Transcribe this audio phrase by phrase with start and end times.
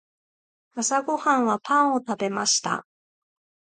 [0.73, 2.87] 朝ごはんはパンを食べました。